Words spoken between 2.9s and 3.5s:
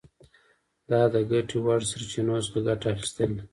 اخیستل دي.